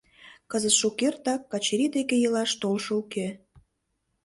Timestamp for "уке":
3.01-3.27